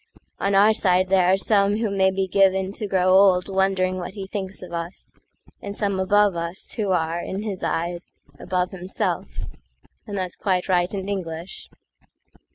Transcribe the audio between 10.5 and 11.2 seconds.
right and